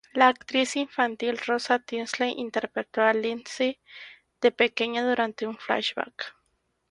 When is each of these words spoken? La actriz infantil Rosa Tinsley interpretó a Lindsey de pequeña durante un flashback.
La 0.15 0.29
actriz 0.29 0.75
infantil 0.77 1.37
Rosa 1.37 1.77
Tinsley 1.77 2.31
interpretó 2.37 3.03
a 3.03 3.13
Lindsey 3.13 3.79
de 4.41 4.51
pequeña 4.51 5.03
durante 5.07 5.45
un 5.45 5.55
flashback. 5.57 6.33